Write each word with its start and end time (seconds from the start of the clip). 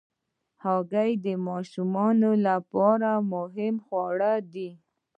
هګۍ 0.63 1.11
د 1.25 1.27
ماشومانو 1.47 2.31
لپاره 2.47 3.09
مهم 3.33 3.75
خواړه 3.85 4.33
دي. 4.53 4.69